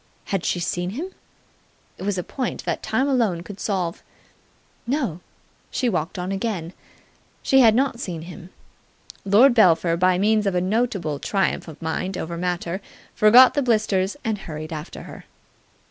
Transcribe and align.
Had 0.25 0.43
she 0.43 0.59
seen 0.59 0.89
him? 0.89 1.11
It 1.99 2.01
was 2.01 2.17
a 2.17 2.23
point 2.23 2.65
that 2.65 2.81
time 2.81 3.07
alone 3.07 3.43
could 3.43 3.59
solve. 3.59 4.01
No! 4.87 5.19
She 5.69 5.89
walked 5.89 6.17
on 6.17 6.31
again. 6.31 6.73
She 7.43 7.59
had 7.59 7.75
not 7.75 7.99
seen 7.99 8.23
him. 8.23 8.49
Lord 9.25 9.53
Belpher, 9.53 9.95
by 9.95 10.17
means 10.17 10.47
of 10.47 10.55
a 10.55 10.59
notable 10.59 11.19
triumph 11.19 11.67
of 11.67 11.79
mind 11.83 12.17
over 12.17 12.35
matter, 12.35 12.81
forgot 13.13 13.53
the 13.53 13.61
blisters 13.61 14.17
and 14.25 14.39
hurried 14.39 14.73
after 14.73 15.03
her. 15.03 15.25